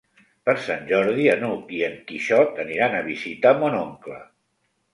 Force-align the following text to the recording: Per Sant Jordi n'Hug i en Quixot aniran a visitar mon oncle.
Per 0.49 0.53
Sant 0.61 0.87
Jordi 0.91 1.27
n'Hug 1.43 1.69
i 1.79 1.83
en 1.89 1.99
Quixot 2.09 2.59
aniran 2.65 2.99
a 2.99 3.05
visitar 3.11 3.55
mon 3.63 3.79
oncle. 3.85 4.21